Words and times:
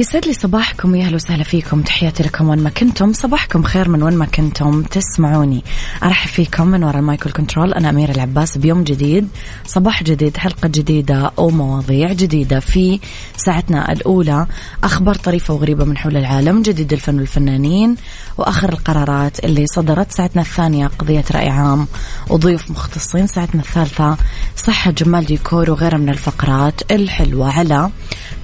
يسعد 0.00 0.26
لي 0.26 0.32
صباحكم 0.32 0.94
يا 0.94 1.06
أهلا 1.06 1.14
وسهلا 1.14 1.44
فيكم. 1.44 1.82
تحياتي 1.82 2.22
لكم 2.22 2.48
وين 2.48 2.58
ما 2.58 2.70
كنتم. 2.70 3.12
صباحكم 3.12 3.62
خير 3.62 3.88
من 3.88 4.02
وين 4.02 4.14
ما 4.14 4.26
كنتم. 4.26 4.82
تسمعوني. 4.82 5.64
أرحب 6.02 6.28
فيكم 6.28 6.66
من 6.66 6.84
وراء 6.84 6.98
ال 6.98 7.03
mic 7.03 7.19
وال 7.19 7.30
control 7.30 7.74
أنا 7.74 7.90
أميرة 7.90 8.10
العباس. 8.10 8.58
بيوم 8.58 8.84
جديد. 8.84 9.28
صباح 9.66 10.02
جديد. 10.02 10.36
حلقة 10.36 10.68
جديدة 10.68 11.30
ومواضيع 11.36 12.12
جديدة 12.12 12.60
في 12.60 13.00
ساعتنا 13.36 13.92
الأولى. 13.92 14.46
أخبار 14.84 15.14
طريفة 15.14 15.54
وغريبة 15.54 15.84
من 15.84 15.98
حول 15.98 16.16
العالم. 16.16 16.62
جديد 16.62 16.92
الفن 16.92 17.18
والفنانين. 17.18 17.96
وآخر 18.38 18.68
القرارات 18.68 19.44
اللي 19.44 19.66
صدرت 19.66 20.12
ساعتنا 20.12 20.42
الثانية. 20.42 20.86
قضية 20.86 21.24
رأي 21.32 21.48
عام 21.48 21.86
وضيوف 22.28 22.70
مختصين. 22.70 23.26
ساعتنا 23.26 23.62
الثالثة. 23.62 24.16
صحة 24.56 24.90
جمال 24.90 25.24
ديكور 25.24 25.70
وغيرها 25.70 25.98
من 25.98 26.08
الفقرات 26.08 26.92
الحلوة. 26.92 27.52
على 27.52 27.90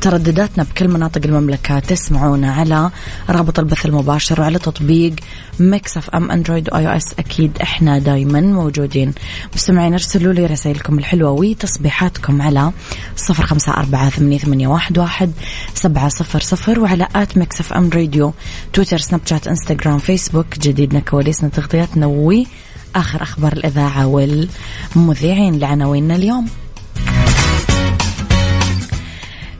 تردداتنا 0.01 0.65
بكل 0.65 0.89
مناطق 0.89 1.21
المملكة. 1.25 1.79
تسمعونا 1.79 2.53
على 2.53 2.91
رابط 3.31 3.59
البث 3.59 3.87
المباشر 3.87 4.41
وعلى 4.41 4.59
تطبيق 4.59 5.15
Mix 5.61 5.97
FM 5.97 6.31
Android 6.31 6.69
و 6.73 6.87
iOS. 6.87 7.15
أكيد 7.19 7.59
إحنا 7.63 7.99
دايما 7.99 8.41
موجودين. 8.41 9.13
مستمعين 9.55 9.93
ارسلوا 9.93 10.33
لي 10.33 10.47
رسائلكم 10.47 10.99
الحلوة 10.99 11.31
وتصبيحاتكم 11.31 12.43
على 12.43 12.73
صفر 13.17 13.47
خمسة 13.47 13.73
أربعة 13.73 14.11
ثمانية 14.11 14.69
واحد 14.69 15.33
سبعة 15.75 16.09
صفر 16.09 16.41
صفر 16.41 16.81
وعلى 16.81 17.09
at 17.17 17.39
Mix 17.39 17.61
FM 17.61 17.91
Radio 17.91 18.33
تويتر 18.73 18.99
سناب 18.99 19.21
شات 19.27 19.49
انستغرام 19.49 19.99
فيسبوك. 19.99 20.59
جديدنا 20.59 21.01
كواليسنا 21.01 21.49
تغطياتنا 21.49 22.07
وآخر 22.07 23.23
أخبار 23.23 23.53
الإذاعة 23.53 24.07
والمذيعين 24.07 25.59
لعناويننا 25.59 26.17
اليوم. 26.17 26.49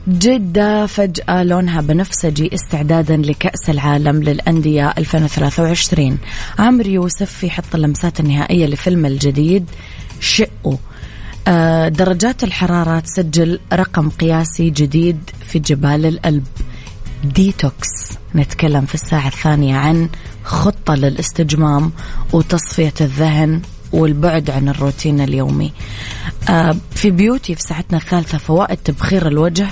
جدة 0.07 0.85
فجأة 0.85 1.43
لونها 1.43 1.81
بنفسجي 1.81 2.49
استعدادا 2.53 3.17
لكأس 3.17 3.69
العالم 3.69 4.23
للأندية 4.23 4.93
2023 4.97 6.17
عمرو 6.59 6.89
يوسف 6.89 7.31
في 7.31 7.49
حط 7.49 7.75
اللمسات 7.75 8.19
النهائية 8.19 8.65
لفيلم 8.65 9.05
الجديد 9.05 9.65
شقه 10.19 10.77
آه، 11.47 11.87
درجات 11.87 12.43
الحرارة 12.43 12.99
تسجل 12.99 13.59
رقم 13.73 14.09
قياسي 14.09 14.69
جديد 14.69 15.19
في 15.47 15.59
جبال 15.59 16.05
الألب. 16.05 16.43
ديتوكس. 17.23 18.13
نتكلم 18.35 18.85
في 18.85 18.95
الساعة 18.95 19.27
الثانية 19.27 19.75
عن 19.75 20.09
خطة 20.43 20.95
للاستجمام 20.95 21.91
وتصفية 22.33 22.93
الذهن 23.01 23.61
والبعد 23.91 24.49
عن 24.49 24.69
الروتين 24.69 25.21
اليومي. 25.21 25.71
آه، 26.49 26.75
في 26.91 27.11
beauty 27.11 27.55
في 27.55 27.61
ساعتنا 27.61 27.97
الثالثة 27.97 28.37
فوائد 28.37 28.77
تبخير 28.77 29.27
الوجه. 29.27 29.67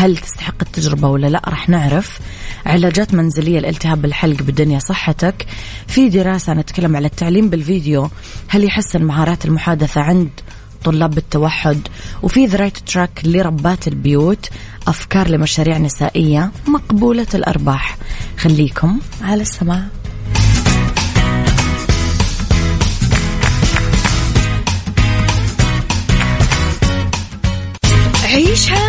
هل 0.00 0.16
تستحق 0.16 0.54
التجربة 0.62 1.08
ولا 1.08 1.26
لا؟ 1.26 1.42
راح 1.48 1.68
نعرف. 1.68 2.18
علاجات 2.66 3.14
منزلية 3.14 3.60
لالتهاب 3.60 4.04
الحلق 4.04 4.42
بالدنيا 4.42 4.78
صحتك. 4.78 5.46
في 5.86 6.08
دراسة 6.08 6.54
نتكلم 6.54 6.96
على 6.96 7.06
التعليم 7.06 7.48
بالفيديو. 7.50 8.10
هل 8.48 8.64
يحسن 8.64 9.04
مهارات 9.04 9.44
المحادثة 9.44 10.00
عند 10.00 10.30
طلاب 10.84 11.10
بالتوحد؟ 11.10 11.88
وفي 12.22 12.46
the 12.46 12.58
right 12.58 12.78
track 12.78 13.20
لربات 13.24 13.88
البيوت. 13.88 14.48
أفكار 14.86 15.28
لمشاريع 15.28 15.78
نسائية 15.78 16.50
مقبولة 16.68 17.26
الأرباح. 17.34 17.96
خليكم 18.38 19.00
على 19.22 19.42
السماع. 19.42 19.82
عيشها 28.24 28.79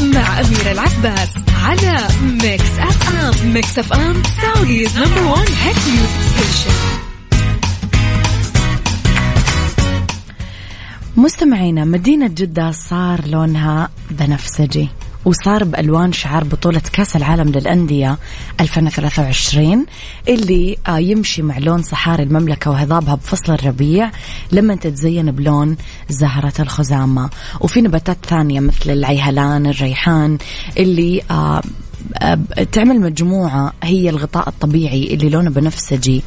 مع 0.00 0.40
أميرة 0.40 0.72
العباس 0.72 1.28
على 1.62 2.08
Mix 2.42 2.78
FM 2.78 3.52
Mix 3.52 3.78
FM 3.78 4.22
Saudi's 4.42 4.98
number 4.98 5.22
one 5.22 5.46
hit 5.62 5.76
music 5.88 6.20
station 6.36 6.76
مستمعينا 11.16 11.84
مدينة 11.84 12.26
جدة 12.26 12.70
صار 12.70 13.26
لونها 13.26 13.90
بنفسجي. 14.10 14.88
وصار 15.26 15.64
بألوان 15.64 16.12
شعار 16.12 16.44
بطولة 16.44 16.82
كأس 16.92 17.16
العالم 17.16 17.48
للأندية 17.48 18.18
2023 18.60 19.86
اللي 20.28 20.76
آه، 20.88 20.98
يمشي 20.98 21.42
مع 21.42 21.58
لون 21.58 21.82
صحاري 21.82 22.22
المملكة 22.22 22.70
وهضابها 22.70 23.14
بفصل 23.14 23.52
الربيع 23.52 24.10
لما 24.52 24.74
تتزين 24.74 25.30
بلون 25.30 25.76
زهرة 26.08 26.52
الخزامة. 26.60 27.30
وفي 27.60 27.80
نباتات 27.80 28.16
ثانية 28.26 28.60
مثل 28.60 28.90
العيهلان 28.90 29.66
الريحان 29.66 30.38
اللي 30.78 31.22
آه، 31.30 31.62
تعمل 32.72 33.00
مجموعة 33.00 33.72
هي 33.82 34.10
الغطاء 34.10 34.48
الطبيعي 34.48 35.14
اللي 35.14 35.28
لونه 35.28 35.50
بنفسجي 35.50 36.22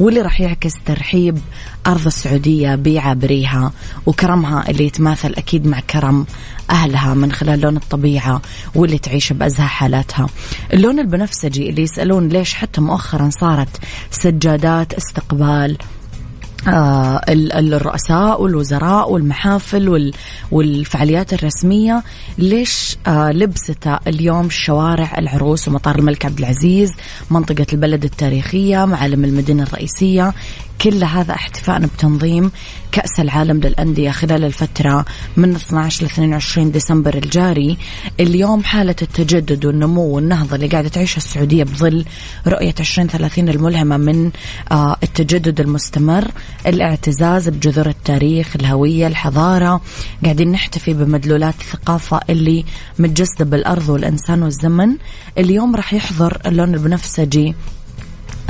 واللي 0.00 0.20
راح 0.20 0.40
يعكس 0.40 0.72
ترحيب 0.86 1.38
أرض 1.86 2.06
السعودية 2.06 2.74
بعابريها 2.74 3.72
وكرمها 4.06 4.70
اللي 4.70 4.86
يتماثل 4.86 5.34
أكيد 5.36 5.66
مع 5.66 5.80
كرم 5.80 6.26
أهلها 6.70 7.14
من 7.14 7.32
خلال 7.32 7.60
لون 7.60 7.76
الطبيعة 7.76 8.42
واللي 8.74 8.98
تعيش 8.98 9.32
بأزهى 9.32 9.66
حالاتها. 9.66 10.26
اللون 10.72 10.98
البنفسجي 10.98 11.70
اللي 11.70 11.82
يسألون 11.82 12.28
ليش 12.28 12.54
حتى 12.54 12.80
مؤخرا 12.80 13.30
صارت 13.30 13.68
سجادات 14.10 14.94
استقبال 14.94 15.78
آه 16.68 17.20
الرؤساء 17.28 18.42
والوزراء 18.42 19.12
والمحافل 19.12 20.12
والفعاليات 20.50 21.32
الرسمية. 21.32 22.02
ليش 22.38 22.96
آه 23.06 23.30
لبسته 23.30 23.98
اليوم 24.06 24.50
شوارع 24.50 25.18
العروس 25.18 25.68
ومطار 25.68 25.98
الملك 25.98 26.24
عبد 26.26 26.38
العزيز 26.38 26.92
منطقة 27.30 27.66
البلد 27.72 28.04
التاريخية 28.04 28.84
معالم 28.84 29.24
المدينة 29.24 29.62
الرئيسية. 29.62 30.34
كل 30.82 31.04
هذا 31.04 31.34
احتفاء 31.34 31.80
بتنظيم 31.80 32.50
كأس 32.92 33.20
العالم 33.20 33.60
للأندية 33.60 34.10
خلال 34.10 34.44
الفترة 34.44 35.04
من 35.36 35.54
12 35.54 36.04
ل 36.04 36.06
22 36.06 36.72
ديسمبر 36.72 37.14
الجاري. 37.14 37.78
اليوم 38.20 38.64
حالة 38.64 38.96
التجدد 39.02 39.64
والنمو 39.64 40.02
والنهضة 40.02 40.56
اللي 40.56 40.66
قاعدة 40.66 40.88
تعيشها 40.88 41.16
السعودية 41.16 41.64
بظل 41.64 42.04
رؤية 42.46 42.74
2030 42.80 43.48
الملهمة 43.48 43.96
من 43.96 44.30
آه، 44.72 44.96
التجدد 45.02 45.60
المستمر 45.60 46.30
الاعتزاز 46.66 47.48
بجذور 47.48 47.88
التاريخ 47.88 48.56
الهوية 48.56 49.06
الحضارة. 49.06 49.80
قاعدين 50.24 50.52
نحتفي 50.52 50.94
بمدلولات 50.94 51.54
الثقافة 51.60 52.20
اللي 52.30 52.64
متجسدة 52.98 53.44
بالأرض 53.44 53.88
والإنسان 53.88 54.42
والزمن. 54.42 54.96
اليوم 55.38 55.76
راح 55.76 55.94
يحضر 55.94 56.38
اللون 56.46 56.74
البنفسجي 56.74 57.54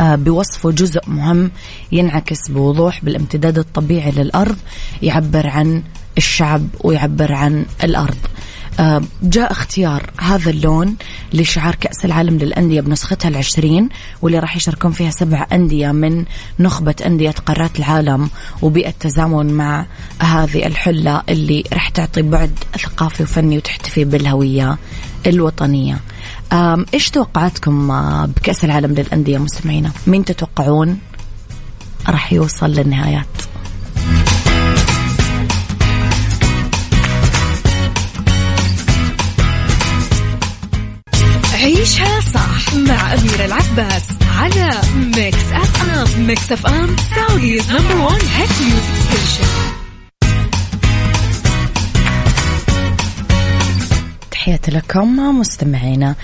بوصفه 0.03 0.71
جزء 0.71 1.01
مهم 1.07 1.51
ينعكس 1.93 2.51
بوضوح 2.51 3.05
بالامتداد 3.05 3.59
الطبيعي 3.59 4.11
للأرض 4.11 4.57
يعبر 5.03 5.47
عن 5.47 5.83
الشعب 6.19 6.67
ويعبر 6.85 7.33
عن 7.33 7.65
الأرض. 7.85 8.19
آه، 8.81 9.03
جاء 9.23 9.53
اختيار 9.53 10.11
هذا 10.21 10.51
اللون 10.51 10.97
لشعار 11.33 11.75
كأس 11.75 12.05
العالم 12.05 12.39
للأندية 12.39 12.81
بنسختها 12.81 13.29
العشرين 13.29 13.89
واللي 14.23 14.39
راح 14.39 14.57
يشاركون 14.57 14.93
فيها 14.93 15.11
سبع 15.11 15.47
أندية 15.53 15.93
من 15.93 16.25
نخبة 16.61 16.95
أندية 17.07 17.31
قارات 17.31 17.79
العالم 17.79 18.31
وبيئة 18.63 18.91
تزامن 19.01 19.53
مع 19.53 19.87
هذه 20.21 20.67
الحلة 20.67 21.23
اللي 21.29 21.65
راح 21.73 21.89
تعطي 21.89 22.23
بعد 22.23 22.51
ثقافي 22.79 23.23
وفني 23.23 23.57
وتحتفي 23.57 24.05
بالهوية 24.05 24.79
الوطنية. 25.27 25.99
إيش 26.95 27.11
توقعاتكم 27.11 27.91
آه، 27.91 28.27
بكأس 28.27 28.65
العالم 28.65 28.95
للأندية 28.95 29.39
مستمعينا؟ 29.39 29.91
مين 30.07 30.25
تتوقعون 30.25 30.99
راح 32.09 32.33
يوصل 32.33 32.71
للنهايات؟ 32.71 33.27
عيشها 41.55 42.21
صح 42.21 42.75
مع 42.75 43.15
أميرة 43.15 43.45
العباس 43.45 44.09
على 44.39 44.71
Mix 45.17 45.53
FM 45.53 46.27
Mix 46.27 46.53
FM 46.53 46.97
Saudi's 47.15 47.71
number 47.71 47.95
one 47.95 48.21
hit 48.37 48.51
music 48.61 48.95
station 49.11 49.72
تحياتي 54.43 54.71
لكم 54.71 55.39
مستمعينا. 55.39 56.15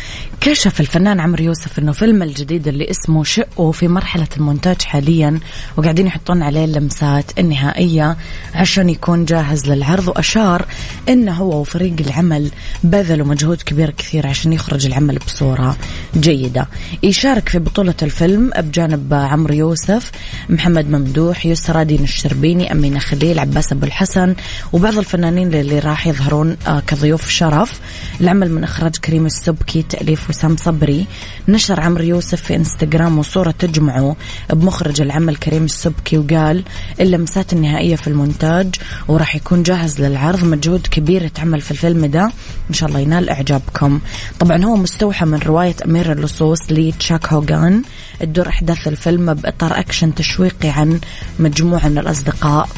كشف 0.50 0.81
الفنان 0.81 1.21
عمرو 1.21 1.45
يوسف 1.45 1.79
إنه 1.79 1.93
فيلم 1.93 2.23
الجديد 2.23 2.69
اللي 2.69 2.91
اسمه 2.91 3.25
شقو 3.25 3.73
في 3.73 3.89
مرحلة 3.89 4.27
المونتاج 4.37 4.83
حاليا 4.83 5.41
وقاعدين 5.77 6.06
يحطون 6.06 6.43
عليه 6.43 6.65
اللمسات 6.65 7.39
النهائية 7.39 8.17
عشان 8.55 8.91
يكون 8.91 9.25
جاهز 9.25 9.67
للعرض. 9.71 10.09
وأشار 10.09 10.67
إنه 11.09 11.33
هو 11.33 11.61
وفريق 11.61 11.95
العمل 12.00 12.50
بذلوا 12.85 13.27
مجهود 13.27 13.62
كبير 13.62 13.91
كثير 13.91 14.27
عشان 14.27 14.53
يخرج 14.53 14.87
العمل 14.87 15.19
بصورة 15.19 15.77
جيدة. 16.17 16.69
يشارك 17.03 17.49
في 17.49 17.59
بطولة 17.59 17.95
الفيلم 18.03 18.50
بجانب 18.56 19.15
عمرو 19.15 19.55
يوسف 19.55 20.11
محمد 20.49 20.91
ممدوح 20.91 21.47
يسرى 21.47 21.85
دين 21.85 22.03
الشربيني 22.03 22.73
أمينة 22.73 22.99
خليل 22.99 23.39
عباس 23.39 23.73
أبو 23.73 23.87
الحسن 23.87 24.35
وبعض 24.73 24.99
الفنانين 24.99 25.55
اللي 25.55 25.79
راح 25.79 26.06
يظهرون 26.06 26.56
آه، 26.67 26.81
كضيوف 26.81 27.29
شرف. 27.29 27.81
العمل 28.21 28.50
من 28.50 28.65
إخراج 28.65 28.97
كريم 28.97 29.27
السبكي 29.27 29.83
تأليف 29.83 30.31
وسام 30.38 30.56
صبري 30.56 31.06
نشر 31.49 31.81
عمرو 31.81 32.05
يوسف 32.05 32.43
في 32.43 32.56
إنستغرام 32.56 33.19
وصورة 33.19 33.50
تجمعه 33.50 34.17
بمخرج 34.50 35.00
العمل 35.00 35.37
كريم 35.37 35.64
السبكي 35.64 36.19
وقال 36.19 36.64
اللمسات 37.00 37.52
النهائية 37.52 37.96
في 37.96 38.08
المونتاج 38.08 38.75
وراح 39.08 39.37
يكون 39.37 39.62
جاهز 39.62 40.00
للعرض 40.00 40.44
مجهود 40.44 40.87
كبير 40.87 41.23
يتعمل 41.23 41.61
في 41.61 41.70
الفيلم 41.70 42.06
ده. 42.06 42.31
إن 42.70 42.75
شاء 42.75 42.88
الله 42.88 43.00
ينال 43.00 43.31
إعجابكم. 43.31 44.00
طبعا 44.40 44.64
هو 44.64 44.76
مستوحى 44.76 45.26
من 45.26 45.38
رواية 45.38 45.76
أمير 45.85 46.12
اللصوص 46.12 46.58
لتشاك 46.70 47.32
هوغان. 47.32 47.82
الدور 48.23 48.49
أحداث 48.49 48.88
الفيلم 48.88 49.35
بإطار 49.35 49.79
أكشن 49.79 50.14
تشويقي 50.14 50.69
عن 50.69 51.00
مجموعة 51.38 51.88
من 51.88 51.99
الأصدقاء. 51.99 52.69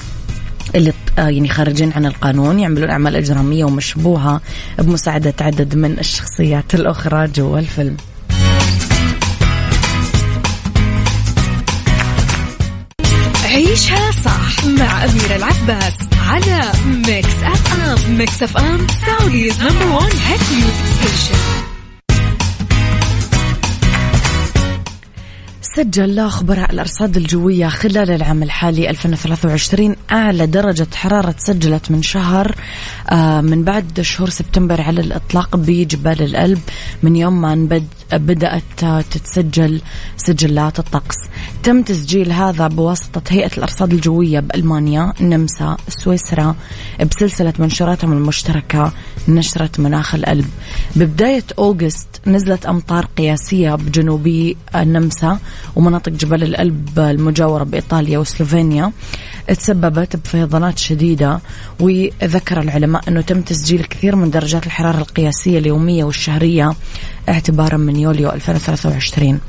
اللي 0.74 0.92
آه، 1.18 1.28
يعني 1.28 1.48
خارجين 1.48 1.92
عن 1.92 2.06
القانون 2.06 2.58
يعملون 2.58 2.90
أعمال 2.90 3.16
إجرامية 3.16 3.64
ومشبوهة 3.64 4.40
بمساعدة 4.78 5.34
عدد 5.40 5.74
من 5.74 5.98
الشخصيات 5.98 6.74
الأخرى 6.74 7.26
جوا 7.26 7.58
الفيلم. 7.58 7.96
عيشها 13.44 14.10
صح 14.24 14.64
مع 14.64 15.04
أميرة 15.04 15.36
العباس 15.36 15.94
على 16.28 16.72
Mix 17.06 17.42
FM 17.42 18.18
Mix 18.18 18.42
FM 18.42 18.86
Saudi's 19.06 19.62
number 19.62 19.86
one 19.86 20.10
hit 20.26 20.40
music 20.52 20.84
station 21.00 21.59
سجل 25.76 26.28
خبراء 26.28 26.72
الأرصاد 26.72 27.16
الجوية 27.16 27.68
خلال 27.68 28.10
العام 28.10 28.42
الحالي 28.42 28.90
2023 28.90 29.96
أعلى 30.12 30.46
درجة 30.46 30.86
حرارة 30.94 31.34
سجلت 31.38 31.90
من 31.90 32.02
شهر 32.02 32.54
آه، 33.10 33.40
من 33.40 33.64
بعد 33.64 34.00
شهور 34.00 34.30
سبتمبر 34.30 34.80
على 34.80 35.00
الإطلاق 35.00 35.56
بجبال 35.56 36.22
الألب. 36.22 36.58
من 37.02 37.16
يوم 37.16 37.40
ما 37.40 37.80
بدأت 38.12 38.84
تتسجل 39.10 39.80
سجلات 40.16 40.78
الطقس. 40.78 41.16
تم 41.62 41.82
تسجيل 41.82 42.32
هذا 42.32 42.68
بواسطة 42.68 43.22
هيئة 43.28 43.50
الأرصاد 43.58 43.92
الجوية 43.92 44.40
بألمانيا 44.40 45.12
النمسا 45.20 45.76
سويسرا 45.88 46.56
بسلسلة 47.10 47.52
منشوراتهم 47.58 48.12
المشتركة 48.12 48.92
نشرة 49.28 49.70
مناخ 49.78 50.14
الألب. 50.14 50.46
ببداية 50.96 51.44
أوغست 51.58 52.20
نزلت 52.26 52.66
أمطار 52.66 53.06
قياسية 53.16 53.74
بجنوبي 53.74 54.56
النمسا 54.74 55.38
ومناطق 55.76 56.12
جبال 56.12 56.42
الألب 56.42 56.98
المجاورة 56.98 57.64
بإيطاليا 57.64 58.18
وسلوفينيا 58.18 58.92
تسببت 59.48 60.16
بفيضانات 60.16 60.78
شديدة 60.78 61.40
وذكر 61.80 62.60
العلماء 62.60 63.08
أنه 63.08 63.20
تم 63.20 63.40
تسجيل 63.40 63.84
كثير 63.84 64.16
من 64.16 64.30
درجات 64.30 64.66
الحرارة 64.66 64.98
القياسية 64.98 65.58
اليومية 65.58 66.04
والشهرية 66.04 66.72
اعتبارا 67.28 67.76
من 67.76 67.96
يوليو 67.96 68.30
2023 68.30 69.40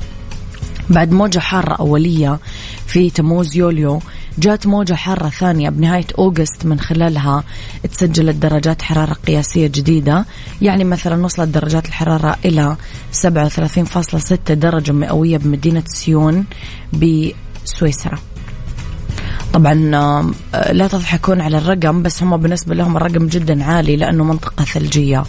بعد 0.90 1.12
موجة 1.12 1.38
حارة 1.38 1.74
أولية 1.74 2.38
في 2.86 3.10
تموز 3.10 3.56
يوليو 3.56 4.00
جات 4.38 4.66
موجة 4.66 4.94
حارة 4.94 5.28
ثانية 5.28 5.70
بنهاية 5.70 6.06
أوغست 6.18 6.66
من 6.66 6.80
خلالها 6.80 7.44
تسجلت 7.92 8.36
درجات 8.36 8.82
حرارة 8.82 9.12
قياسية 9.12 9.66
جديدة. 9.66 10.24
يعني 10.62 10.84
مثلا 10.84 11.24
وصلت 11.24 11.48
درجات 11.48 11.86
الحرارة 11.86 12.36
إلى 12.44 12.76
37.6 13.12 14.52
درجة 14.52 14.92
مئوية 14.92 15.38
بمدينة 15.38 15.82
سيون 15.86 16.44
بسويسرا. 16.92 18.18
طبعا 19.52 19.74
لا 20.72 20.88
تضحكون 20.88 21.40
على 21.40 21.58
الرقم 21.58 22.02
بس 22.02 22.22
هم 22.22 22.36
بالنسبة 22.36 22.74
لهم 22.74 22.96
الرقم 22.96 23.26
جدا 23.26 23.64
عالي 23.64 23.96
لأنه 23.96 24.24
منطقة 24.24 24.64
ثلجية. 24.64 25.24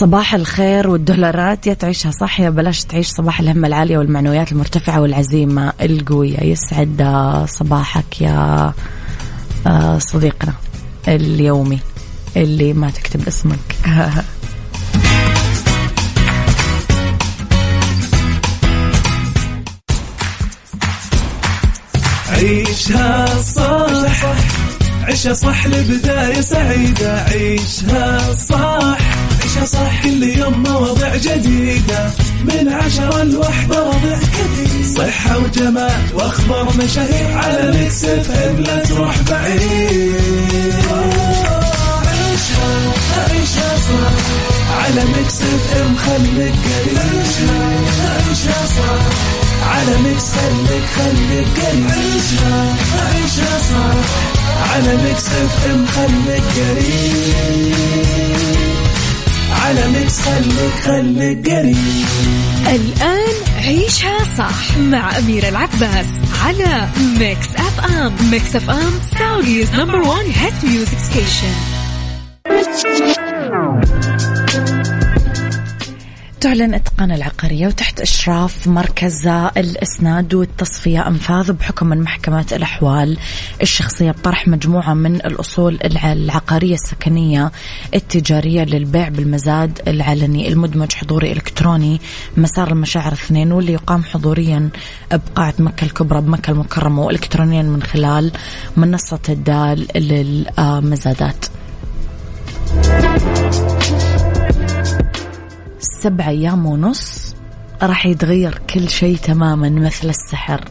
صباح 0.00 0.34
الخير 0.34 0.88
والدولارات 0.90 1.66
يا 1.66 1.74
تعيشها 1.74 2.10
صح 2.10 2.40
يا 2.40 2.50
بلاش 2.50 2.84
تعيش 2.84 3.08
صباح 3.08 3.40
الهمة 3.40 3.68
العالية 3.68 3.98
والمعنويات 3.98 4.52
المرتفعة 4.52 5.00
والعزيمة 5.00 5.72
القوية. 5.80 6.40
يسعد 6.40 7.02
صباحك 7.48 8.20
يا 8.20 8.72
آه، 9.66 9.98
صديقنا 9.98 10.52
اليومي 11.08 11.78
اللي 12.36 12.72
ما 12.72 12.90
تكتب 12.90 13.26
اسمك. 13.28 13.58
عيشها 22.30 23.26
صح 23.42 24.24
عيشها 25.04 25.32
صح 25.32 25.66
لبداية 25.66 26.40
سعيدة. 26.40 27.22
عيشها 27.22 28.34
صح. 28.34 29.09
عيشها 29.50 29.66
صح 29.66 30.02
كل 30.02 30.22
يوم 30.22 30.62
مواضيع 30.62 31.16
جديدة. 31.16 32.10
من 32.44 32.68
عشرة 32.68 33.22
لوحدة 33.22 33.82
ربع 33.82 34.18
كثير. 34.18 34.86
صحة 34.96 35.38
وجمال 35.38 36.02
وأخبار 36.14 36.72
مشاهير 36.78 37.38
على 37.38 37.78
Mix 37.78 38.04
FM 38.04 38.56
لا 38.56 38.84
تروح 38.84 39.14
بعيد. 39.30 40.74
عيشها 42.06 42.92
عيشها 43.30 43.76
صح 43.76 44.14
على 44.84 45.04
Mix 45.04 45.38
FM 45.42 45.96
خليك 45.96 46.54
قريب 46.64 46.98
عيشها 48.28 48.66
صح 48.66 49.02
على 49.68 49.98
Mix 50.04 50.24
خليك 50.24 50.84
خليك 50.96 51.48
قريب 51.66 51.90
عيشها 51.90 52.76
عيشها 53.14 53.58
صح 53.70 54.06
على 54.72 54.96
Mix 54.96 55.26
FM 55.26 55.86
خليك 55.86 56.42
قريب 56.56 57.74
على 59.64 59.90
Mix 59.90 60.20
خليك 60.20 60.74
خليك 60.84 61.50
قريب. 61.50 61.76
الآن 62.66 63.34
عيشها 63.56 64.18
صح 64.38 64.76
مع 64.78 65.18
أميرة 65.18 65.48
العباس 65.48 66.06
على 66.44 66.88
Mix 67.18 67.46
FM. 67.56 68.12
Mix 68.30 68.56
FM 68.56 68.92
Saudi's 69.18 69.74
number 69.74 69.96
one 70.00 70.24
hit 70.34 70.64
music 70.64 70.98
station 70.98 71.54
تعلن 76.40 76.74
إتقان 76.74 77.12
العقارية 77.12 77.66
وتحت 77.66 78.00
إشراف 78.00 78.68
مركز 78.68 79.26
الإسناد 79.56 80.34
والتصفية 80.34 81.08
أنفاذ 81.08 81.52
بحكم 81.52 81.86
من 81.86 82.00
محكمة 82.00 82.46
الأحوال 82.52 83.18
الشخصية 83.62 84.10
بطرح 84.10 84.48
مجموعة 84.48 84.94
من 84.94 85.14
الأصول 85.14 85.78
العقارية 85.84 86.74
السكنية 86.74 87.52
التجارية 87.94 88.64
للبيع 88.64 89.08
بالمزاد 89.08 89.80
العلني 89.88 90.48
المدمج 90.48 90.92
حضوري 90.92 91.32
إلكتروني 91.32 92.00
مسار 92.36 92.72
المشاعر 92.72 93.12
اثنين 93.12 93.52
واللي 93.52 93.72
يقام 93.72 94.04
حضوريا 94.04 94.68
بقاعة 95.12 95.54
مكة 95.58 95.84
الكبرى 95.84 96.20
بمكة 96.20 96.50
المكرمة 96.50 97.02
وإلكترونيا 97.02 97.62
من 97.62 97.82
خلال 97.82 98.32
منصة 98.76 99.20
الدال 99.28 99.86
للمزادات. 99.96 101.44
سبع 106.00 106.28
أيام 106.28 106.66
ونص 106.66 107.34
راح 107.82 108.06
يتغير 108.06 108.60
كل 108.74 108.88
شيء 108.88 109.16
تماما 109.16 109.70
مثل 109.70 110.08
السحر. 110.08 110.64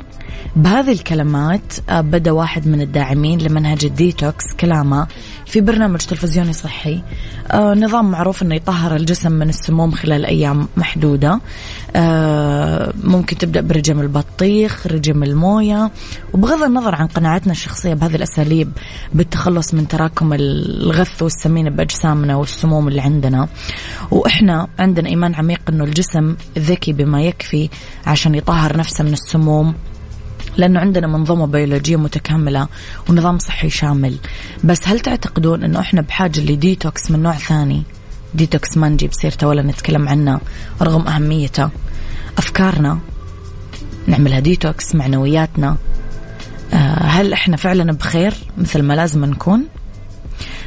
بهذه 0.56 0.92
الكلمات 0.92 1.74
آه، 1.90 2.02
بدأ 2.02 2.32
واحد 2.32 2.68
من 2.68 2.82
الداعمين 2.82 3.42
لمنهج 3.42 3.86
الديتوكس 3.86 4.46
كلامه 4.60 5.08
في 5.46 5.62
برنامج 5.62 6.00
تلفزيوني 6.00 6.54
صحي. 6.54 7.02
آه، 7.52 7.74
نظام 7.74 8.12
معروف 8.12 8.44
إنه 8.44 8.56
يطهر 8.56 8.96
الجسم 8.96 9.32
من 9.32 9.50
السموم 9.50 9.92
خلال 9.92 10.26
أيام 10.26 10.68
محدودة. 10.78 11.40
آه، 11.96 12.94
ممكن 13.04 13.38
تبدأ 13.38 13.62
برجم 13.62 14.00
البطيخ 14.00 14.88
رجم 14.88 15.24
الموية. 15.24 15.92
وبغض 16.34 16.64
النظر 16.64 16.96
عن 16.96 17.08
قناعتنا 17.08 17.52
الشخصية 17.52 17.94
بهذه 17.94 18.16
الأساليب 18.16 18.72
بالتخلص 19.14 19.74
من 19.74 19.88
تراكم 19.88 20.34
الغث 20.34 21.22
والسمين 21.22 21.70
بأجسامنا 21.70 22.36
والسموم 22.36 22.88
اللي 22.88 23.02
عندنا. 23.02 23.48
وإحنا 24.12 24.68
عندنا 24.80 25.10
إيمان 25.10 25.36
عميق 25.36 25.62
إنه 25.70 25.84
الجسم 25.84 26.36
ذكي 26.58 26.94
بما 26.94 27.22
يكفي 27.22 27.70
عشان 28.08 28.36
يطهر 28.36 28.78
نفسه 28.78 29.04
من 29.04 29.14
السموم. 29.14 29.76
لأنه 30.58 30.80
عندنا 30.80 31.08
منظومة 31.08 31.46
بيولوجية 31.46 31.96
متكاملة 31.96 32.68
ونظام 33.10 33.40
صحي 33.40 33.70
شامل. 33.70 34.18
بس 34.64 34.88
هل 34.88 35.00
تعتقدون 35.00 35.64
أنه 35.64 35.80
إحنا 35.80 36.02
بحاجة 36.02 36.40
لديتوكس 36.40 37.12
من 37.12 37.24
نوع 37.24 37.34
ثاني؟ 37.34 37.84
ديتوكس 38.34 38.78
ما 38.78 38.90
نجيب 38.90 39.14
سيرته 39.14 39.48
ولا 39.48 39.62
نتكلم 39.62 40.10
عنه 40.10 40.40
رغم 40.82 41.08
أهميته. 41.08 41.70
أفكارنا 42.38 43.00
نعملها 44.08 44.40
ديتوكس 44.40 44.96
معنوياتنا. 44.96 45.78
آه، 46.74 47.04
هل 47.04 47.34
إحنا 47.34 47.58
فعلا 47.58 47.92
بخير 47.92 48.34
مثل 48.58 48.82
ما 48.82 48.94
لازم 48.94 49.26
نكون؟ 49.26 49.66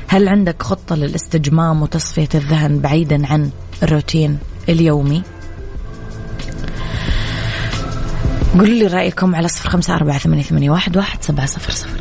هل 0.08 0.28
عندك 0.28 0.62
خطة 0.62 0.96
للاستجمام 0.96 1.82
وتصفية 1.82 2.28
الذهن 2.34 2.78
بعيدا 2.80 3.26
عن 3.26 3.50
الروتين 3.82 4.38
اليومي؟ 4.68 5.22
قولوا 8.52 8.75
لي 8.75 8.87
رأيكم 8.87 9.35
على 9.35 9.49
صفر 9.49 9.68
خمسة 9.68 9.94
أربعة 9.94 10.18
ثمانية, 10.18 10.42
ثمانية 10.42 10.71
واحد, 10.71 10.97
واحد 10.97 11.23
سبعة 11.23 11.47
صفر 11.47 11.71
صفر. 11.71 12.00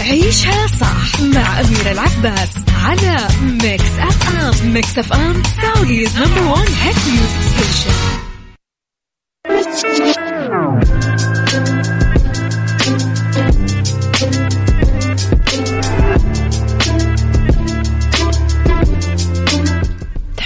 عيشها 0.00 0.66
صح 0.66 1.20
مع 1.20 1.60
أميرة 1.60 1.92
العباس 1.92 2.56
على 2.84 3.28
Mix 3.62 3.98
FM 3.98 4.72
Mix 4.74 4.98
FM 4.98 5.42
Saudi's 5.62 6.18
number 6.18 6.42
one 6.52 6.66
hit 6.82 6.96
music 7.08 7.42
station 7.42 7.92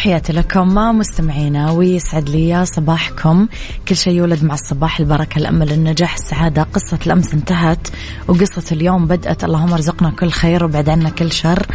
تحياتي 0.06 0.32
لكم 0.32 0.74
مستمعينا 0.98 1.70
ويسعد 1.70 2.28
لي 2.28 2.66
صباحكم. 2.66 3.48
كل 3.88 3.96
شيء 3.96 4.12
يولد 4.12 4.44
مع 4.44 4.54
الصباح 4.54 5.00
البركة 5.00 5.38
الأمل 5.38 5.72
النجاح 5.72 6.14
السعادة. 6.14 6.62
قصة 6.62 6.98
الأمس 7.06 7.34
انتهت 7.34 7.88
وقصة 8.28 8.62
اليوم 8.72 9.06
بدأت. 9.06 9.44
اللهم 9.44 9.72
ارزقنا 9.72 10.10
كل 10.10 10.30
خير 10.30 10.64
وبعد 10.64 10.88
عنا 10.88 11.10
كل 11.10 11.32
شر. 11.32 11.66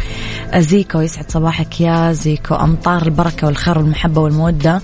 زيكو 0.56 1.00
يسعد 1.00 1.30
صباحك 1.30 1.80
يا 1.80 2.12
زيكو. 2.12 2.54
أمطار 2.54 3.02
البركة 3.02 3.46
والخير 3.46 3.78
والمحبة 3.78 4.20
والمودة. 4.20 4.82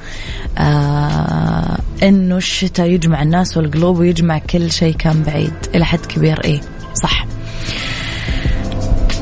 آه 0.59 1.79
إنه 2.03 2.37
الشتاء 2.37 2.91
يجمع 2.91 3.23
الناس 3.23 3.57
والقلوب 3.57 3.99
ويجمع 3.99 4.39
كل 4.39 4.73
شيء 4.73 4.95
كان 4.95 5.23
بعيد. 5.23 5.55
إلى 5.75 5.85
حد 5.85 6.07
كبير 6.07 6.45
إيه 6.45 6.61
صح. 6.95 7.27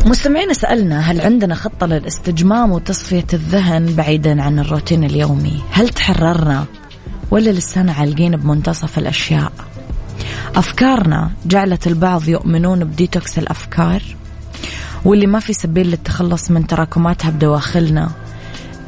مستمعين 0.06 0.54
سألنا 0.54 1.00
هل 1.00 1.20
عندنا 1.20 1.54
خطة 1.54 1.86
للاستجمام 1.86 2.72
وتصفية 2.72 3.26
الذهن 3.32 3.94
بعيدا 3.94 4.42
عن 4.42 4.58
الروتين 4.58 5.04
اليومي؟ 5.04 5.62
هل 5.70 5.88
تحررنا 5.88 6.64
ولا 7.30 7.50
لسنا 7.50 7.92
عالقين 7.92 8.36
بمنتصف 8.36 8.98
الأشياء؟ 8.98 9.52
أفكارنا 10.56 11.30
جعلت 11.46 11.86
البعض 11.86 12.28
يؤمنون 12.28 12.84
بديتوكس 12.84 13.38
الأفكار؟ 13.38 14.02
واللي 15.04 15.26
ما 15.26 15.40
في 15.40 15.52
سبيل 15.52 15.86
للتخلص 15.86 16.50
من 16.50 16.66
تراكماتها 16.66 17.30
بدواخلنا 17.30 18.10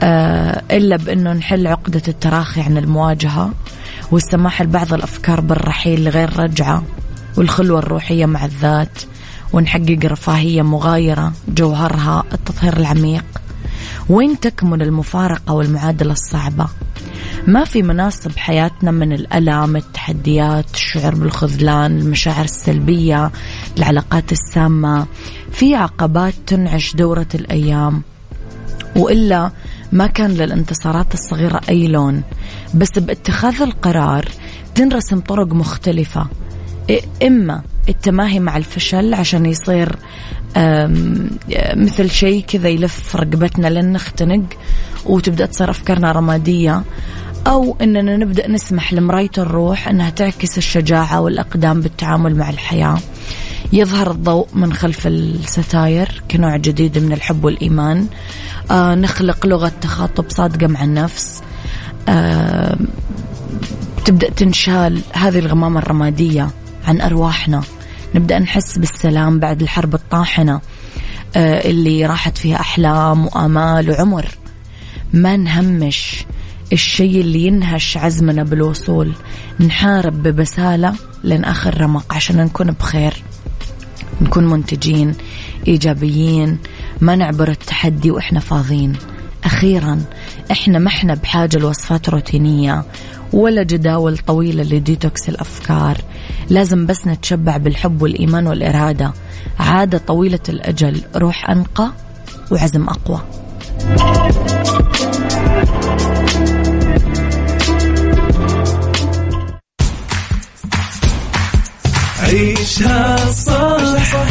آه 0.03 0.63
إلا 0.71 0.97
بأنه 0.97 1.33
نحل 1.33 1.67
عقدة 1.67 2.03
التراخي 2.09 2.61
عن 2.61 2.79
المواجهة 2.79 3.53
والسماح 4.11 4.63
لبعض 4.63 4.95
الأفكار 4.95 5.41
بالرحيل 5.41 6.05
لغير 6.05 6.41
رجعة 6.41 6.83
والخلوة 7.37 7.79
الروحية 7.79 8.27
مع 8.27 8.45
الذات. 8.45 8.99
ونحقق 9.52 9.99
رفاهية 10.05 10.62
مغايرة 10.62 11.33
جوهرها 11.49 12.25
التطهير 12.33 12.76
العميق. 12.76 13.25
وين 14.09 14.40
تكمن 14.40 14.83
المفارقة 14.83 15.55
والمعادلة 15.55 16.12
الصعبة؟ 16.12 16.67
ما 17.47 17.64
في 17.64 17.83
مناصب 17.83 18.37
حياتنا 18.37 18.90
من 18.90 19.12
الألم 19.12 19.76
التحديات 19.76 20.75
الشعور 20.75 21.14
بالخذلان 21.14 21.99
المشاعر 21.99 22.45
السلبية 22.45 23.31
العلاقات 23.78 24.33
السامة. 24.33 25.07
في 25.52 25.75
عقبات 25.75 26.35
تنعش 26.47 26.95
دورة 26.95 27.26
الأيام. 27.35 28.02
وإلا 28.97 29.50
ما 29.93 30.07
كان 30.07 30.31
للانتصارات 30.31 31.14
الصغيرة 31.14 31.61
أي 31.69 31.88
لون. 31.88 32.23
بس 32.75 32.99
باتخاذ 32.99 33.62
القرار 33.62 34.28
تنرسم 34.75 35.21
طرق 35.21 35.52
مختلفة. 35.52 36.26
إما 37.23 37.62
التماهي 37.88 38.40
مع 38.40 38.57
الفشل 38.57 39.14
عشان 39.14 39.47
يصير 39.47 39.97
مثل 41.76 42.11
شيء 42.11 42.45
كذا 42.49 42.68
يلف 42.68 43.16
رقبتنا 43.16 43.68
لين 43.68 43.92
نختنق 43.92 44.45
وتبدأ 45.07 45.47
تصير 45.47 45.71
أفكارنا 45.71 46.12
رمادية. 46.12 46.83
أو 47.47 47.76
أننا 47.80 48.16
نبدأ 48.16 48.49
نسمح 48.49 48.92
لمراية 48.92 49.30
الروح 49.38 49.88
أنها 49.88 50.11
تعكس 50.11 50.59
الشجاعة 50.59 51.21
والأقدام 51.21 51.80
بالتعامل 51.80 52.37
مع 52.37 52.50
الحياة. 52.50 52.99
يظهر 53.73 54.11
الضوء 54.11 54.47
من 54.54 54.73
خلف 54.73 55.07
الستاير 55.07 56.23
كنوع 56.30 56.57
جديد 56.57 56.99
من 56.99 57.12
الحب 57.12 57.45
والإيمان. 57.45 58.07
آه 58.71 58.95
نخلق 58.95 59.47
لغة 59.47 59.73
تخاطب 59.80 60.25
صادقة 60.28 60.66
مع 60.66 60.85
النفس. 60.85 61.42
آه 62.09 62.78
تبدأ 64.04 64.30
تنشال 64.30 65.00
هذه 65.12 65.38
الغمامة 65.38 65.80
الرمادية 65.80 66.50
عن 66.87 67.00
أرواحنا. 67.00 67.62
نبدأ 68.15 68.38
نحس 68.38 68.79
بالسلام 68.79 69.38
بعد 69.38 69.62
الحرب 69.62 69.95
الطاحنة 69.95 70.61
آه، 71.37 71.69
اللي 71.71 72.07
راحت 72.07 72.38
فيها 72.38 72.61
أحلام 72.61 73.27
وآمال 73.27 73.91
وعمر. 73.91 74.27
ما 75.12 75.37
نهمش 75.37 76.25
الشيء 76.73 77.21
اللي 77.21 77.47
ينهش 77.47 77.97
عزمنا 77.97 78.43
بالوصول. 78.43 79.12
نحارب 79.61 80.23
ببسالة 80.23 80.95
لين 81.25 81.45
آخر 81.45 81.81
رمق 81.81 82.15
عشان 82.15 82.37
نكون 82.37 82.71
بخير. 82.71 83.23
نكون 84.21 84.47
منتجين 84.47 85.15
إيجابيين. 85.69 86.59
ما 87.00 87.17
نعبر 87.17 87.49
التحدي 87.49 88.11
وإحنا 88.11 88.41
فاضيين. 88.41 88.93
أخيرا 89.45 90.03
إحنا 90.50 90.79
ما 90.79 90.88
إحنا 90.88 91.15
بحاجة 91.15 91.59
لوصفات 91.59 92.09
روتينية. 92.09 92.85
ولا 93.33 93.63
جداول 93.63 94.19
طويلة 94.19 94.63
لديتوكس 94.63 95.29
الأفكار. 95.29 95.99
لازم 96.51 96.87
بس 96.87 97.07
نتشبع 97.07 97.57
بالحب 97.57 98.03
والإيمان 98.03 98.47
والإرادة. 98.47 99.13
عادة 99.59 99.99
طويلة 99.99 100.41
الأجل 100.49 101.01
روح 101.17 101.51
أنقى 101.51 101.91
وعزم 102.51 102.89
أقوى. 102.89 103.21
عيشها 112.23 113.31
صح 113.31 114.27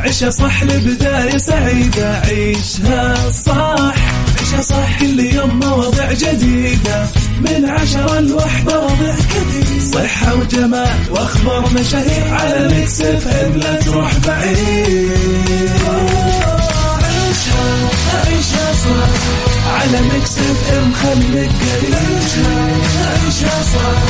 عيشها 0.00 0.30
صح 0.30 0.62
لبداية 0.62 1.36
سعيدة. 1.36 2.18
عيشها 2.20 3.30
صح 3.30 3.94
عيشها 4.38 4.62
صح 4.62 5.00
كل 5.00 5.20
يوم 5.20 5.60
مواضيع 5.60 6.12
جديدة. 6.12 7.06
من 7.40 7.70
عشرة 7.70 8.20
لوحدة 8.20 8.76
ربع 8.86 9.14
كثير 9.16 9.80
صحة 9.92 10.34
وجمال 10.34 10.88
وأخبار 11.10 11.70
مشاهير 11.80 12.34
على 12.34 12.68
Mix 12.74 13.00
FM. 13.00 13.52
لا 13.60 13.76
تروح 13.80 14.12
بعيد. 14.26 15.10
عيشها 17.02 17.88
عيشها 18.26 18.72
صح 18.72 19.08
على 19.74 20.00
Mix 20.12 20.38
FM 20.38 20.92
خليك 20.92 21.50
قريب. 21.50 21.94
عيشها 23.24 23.62
صح 23.62 24.02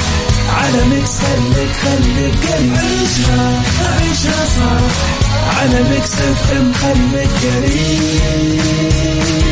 على 0.58 0.84
Mix 0.84 1.10
خليك 1.18 1.72
خليك 1.82 2.34
قريب. 2.52 2.74
عيشها 2.76 3.62
عيشها 4.00 4.44
صح 4.56 5.60
على 5.60 5.82
Mix 5.90 6.12
FM 6.12 6.72
خليك 6.72 7.30
قريب. 7.42 9.43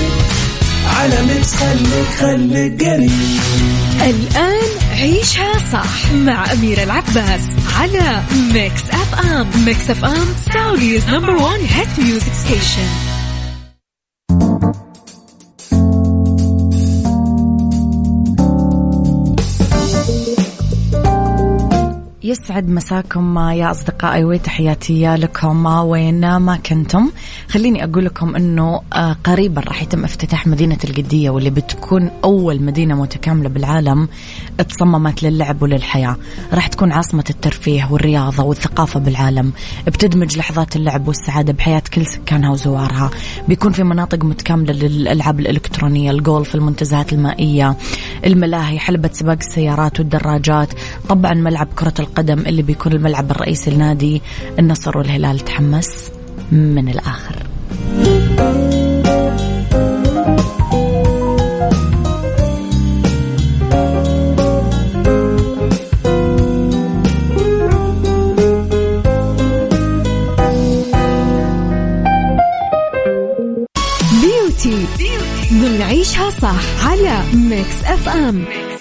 على 1.02 1.22
Mix 1.22 1.54
خليك 1.54 2.08
خليك 2.18 2.84
قريب. 2.84 3.10
الآن 4.02 4.68
عيشها 4.92 5.52
صح 5.72 6.12
مع 6.12 6.52
أميرة 6.52 6.82
العباس 6.82 7.40
على 7.78 8.22
Mix 8.52 8.82
FM 8.90 9.64
Mix 9.64 9.90
FM 9.90 10.26
Saudi's 10.54 11.08
number 11.08 11.30
one 11.30 11.60
hit 11.60 11.88
music 11.98 12.32
station 12.44 12.88
يسعد 22.32 22.68
مساكم 22.68 23.38
يا 23.38 23.70
أصدقائي 23.70 24.24
وتحياتي 24.24 25.16
لكم. 25.16 25.66
وين 25.66 26.36
ما 26.36 26.56
كنتم 26.56 27.10
خليني 27.48 27.84
أقول 27.84 28.04
لكم 28.04 28.36
أنه 28.36 28.80
آه، 28.92 29.16
قريبا 29.24 29.60
راح 29.60 29.82
يتم 29.82 30.04
افتتاح 30.04 30.46
مدينة 30.46 30.78
القدية 30.84 31.30
واللي 31.30 31.50
بتكون 31.50 32.10
أول 32.24 32.62
مدينة 32.62 32.94
متكاملة 33.02 33.48
بالعالم 33.48 34.08
تصممت 34.68 35.22
للعب 35.22 35.62
وللحياة. 35.62 36.16
راح 36.52 36.66
تكون 36.66 36.92
عاصمة 36.92 37.24
الترفيه 37.30 37.88
والرياضة 37.90 38.42
والثقافة 38.42 39.00
بالعالم. 39.00 39.52
بتدمج 39.86 40.38
لحظات 40.38 40.76
اللعب 40.76 41.08
والسعادة 41.08 41.52
بحياة 41.52 41.82
كل 41.94 42.06
سكانها 42.06 42.50
وزوارها. 42.50 43.10
بيكون 43.48 43.72
في 43.72 43.82
مناطق 43.82 44.24
متكاملة 44.24 44.72
للألعاب 44.72 45.40
الإلكترونية 45.40 46.10
الجولف 46.10 46.54
المنتزهات 46.54 47.12
المائية 47.12 47.76
الملاهي 48.26 48.78
حلبة 48.78 49.10
سباق 49.12 49.38
السيارات 49.40 50.00
والدراجات. 50.00 50.68
طبعا 51.08 51.34
ملعب 51.34 51.68
كرة 51.76 51.94
القدم 51.98 52.21
اللي 52.30 52.62
بيكون 52.62 52.92
الملعب 52.92 53.30
الرئيسي 53.30 53.70
لنادي 53.70 54.22
النصر 54.58 54.98
والهلال 54.98 55.40
تحمس 55.40 56.10
من 56.52 56.88
الآخر. 56.88 57.36
beauty 74.22 74.86
ضمن 75.52 75.82
عيشها 75.82 76.30
صح 76.30 76.86
على 76.86 77.22
Mix 77.34 77.84
FM 77.84 78.34
Mix 78.34 78.71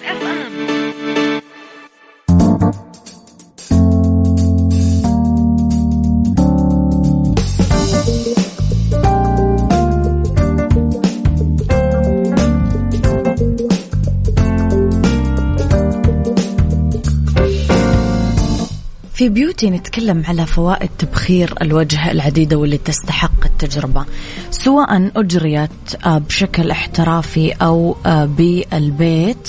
في 19.21 19.29
beauty 19.29 19.69
نتكلم 19.69 20.23
على 20.27 20.45
فوائد 20.45 20.89
تبخير 20.97 21.53
الوجه 21.61 22.11
العديدة 22.11 22.57
واللي 22.57 22.77
تستحق 22.77 23.45
التجربة 23.45 24.05
سواء 24.51 25.11
أجريت 25.15 25.69
آه، 26.05 26.17
بشكل 26.17 26.71
احترافي 26.71 27.51
أو 27.51 27.97
آه، 28.05 28.25
بالبيت. 28.25 29.47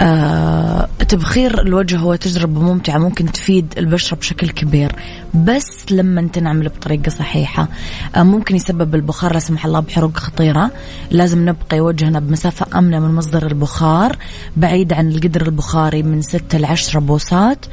آه 0.00 0.88
تبخير 1.14 1.60
الوجه 1.60 1.96
هو 1.98 2.14
تجربة 2.14 2.60
ممتعة 2.60 2.98
ممكن 2.98 3.32
تفيد 3.32 3.74
البشرة 3.78 4.16
بشكل 4.16 4.50
كبير. 4.50 4.92
بس 5.34 5.92
لما 5.92 6.28
تنعمل 6.32 6.68
بطريقة 6.68 7.10
صحيحة 7.10 7.68
آه 8.16 8.22
ممكن 8.22 8.56
يسبب 8.56 8.94
البخار 8.94 9.32
لا 9.32 9.38
سمح 9.38 9.66
الله 9.66 9.80
بحروق 9.80 10.16
خطيرة. 10.16 10.70
لازم 11.10 11.48
نبقي 11.48 11.80
وجهنا 11.80 12.20
بمسافة 12.20 12.78
آمنة 12.78 12.98
من 12.98 13.14
مصدر 13.14 13.46
البخار 13.46 14.16
بعيد 14.56 14.92
عن 14.92 15.08
القدر 15.08 15.42
البخاري 15.42 16.02
من 16.02 16.22
6 16.22 16.58
ل 16.58 16.64
10 16.64 17.00
بوصات 17.00 17.66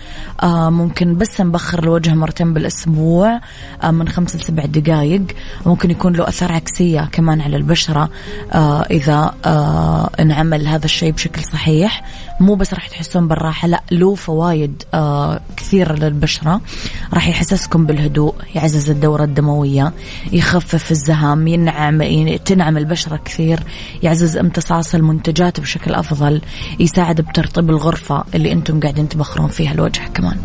ممكن 0.43 1.17
بس 1.17 1.41
نبخر 1.41 1.83
الوجه 1.83 2.13
مرتين 2.13 2.53
بالأسبوع 2.53 3.41
آه 3.83 3.91
من 3.91 4.07
5 4.07 4.39
ل 4.39 4.41
7 4.41 4.65
دقائق 4.65 5.23
ممكن 5.65 5.91
يكون 5.91 6.13
له 6.13 6.27
أثار 6.27 6.51
عكسية 6.51 7.09
كمان 7.11 7.41
على 7.41 7.57
البشرة 7.57 8.09
آه 8.53 8.81
إذا 8.81 9.33
انعمل 10.19 10.67
هذا 10.67 10.85
الشيء 10.85 11.11
بشكل 11.11 11.43
صحيح. 11.43 12.03
مو 12.39 12.55
بس 12.55 12.73
راح 12.73 12.87
تحسون 12.87 13.27
بالراحة. 13.31 13.67
لا 13.67 13.83
له 13.91 14.15
فوايد 14.15 14.83
آه 14.93 15.41
كثيرة 15.57 15.93
للبشرة. 15.93 16.61
راح 17.13 17.27
يحسسكم 17.27 17.85
بالهدوء 17.85 18.33
يعزز 18.55 18.89
الدورة 18.89 19.23
الدموية 19.23 19.93
يخفف 20.31 20.91
الزهام 20.91 21.47
ينعم 21.47 22.01
تنعم 22.45 22.77
البشرة 22.77 23.19
كثير 23.25 23.59
يعزز 24.03 24.37
امتصاص 24.37 24.95
المنتجات 24.95 25.59
بشكل 25.59 25.93
أفضل 25.93 26.41
يساعد 26.79 27.21
بترطيب 27.21 27.69
الغرفة 27.69 28.23
اللي 28.35 28.51
أنتم 28.51 28.79
قاعدين 28.79 29.09
تبخرون 29.09 29.47
فيها 29.47 29.71
الوجه 29.71 30.01
كمان. 30.13 30.37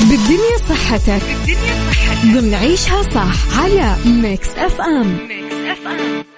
بالدنيا 0.00 0.56
صحتك. 0.68 1.22
بالدنيا 1.46 1.74
صحتك. 1.90 2.18
ضمن 2.34 2.54
عيشها 2.54 3.02
صح 3.02 3.58
على 3.58 3.96
Mix 4.06 4.48
FM. 4.56 5.18
Mix 5.28 5.54
FM. 5.54 6.37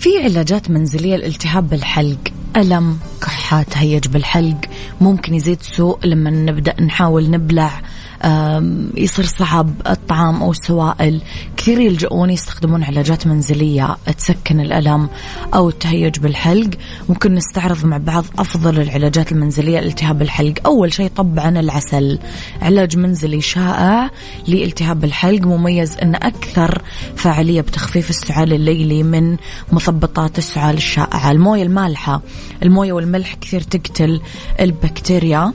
في 0.00 0.22
علاجات 0.24 0.70
منزلية 0.70 1.16
لالتهاب 1.16 1.68
بالحلق. 1.68 2.18
ألم 2.56 2.98
كحة 3.22 3.62
تهيج 3.62 4.08
بالحلق. 4.08 4.60
ممكن 5.00 5.34
يزيد 5.34 5.62
سوء 5.62 6.06
لما 6.06 6.30
نبدأ 6.30 6.82
نحاول 6.82 7.30
نبلع. 7.30 7.82
يصير 8.96 9.24
صعب 9.24 9.70
الطعام 9.86 10.42
أو 10.42 10.50
السوائل. 10.50 11.20
كثير 11.56 11.80
يلجؤون 11.80 12.30
يستخدمون 12.30 12.84
علاجات 12.84 13.26
منزلية 13.26 13.96
تسكن 14.18 14.60
الألم 14.60 15.08
أو 15.54 15.68
التهيج 15.68 16.18
بالحلق. 16.18 16.70
ممكن 17.08 17.34
نستعرض 17.34 17.84
مع 17.84 17.96
بعض 17.96 18.24
أفضل 18.38 18.80
العلاجات 18.80 19.32
المنزلية 19.32 19.80
لالتهاب 19.80 20.22
الحلق. 20.22 20.54
أول 20.66 20.92
شيء 20.92 21.10
طبعا 21.16 21.60
العسل. 21.60 22.18
علاج 22.62 22.96
منزلي 22.96 23.40
شائع 23.40 24.10
لالتهاب 24.48 25.04
الحلق. 25.04 25.46
مميز 25.46 25.98
أن 25.98 26.14
أكثر 26.14 26.82
فاعلية 27.16 27.60
بتخفيف 27.60 28.10
السعال 28.10 28.52
الليلي 28.52 29.02
من 29.02 29.36
مثبطات 29.72 30.38
السعال 30.38 30.76
الشائعة. 30.76 31.30
الموية 31.30 31.62
المالحة. 31.62 32.22
الموية 32.62 32.92
والملح 32.92 33.34
كثير 33.34 33.60
تقتل 33.60 34.20
البكتيريا. 34.60 35.52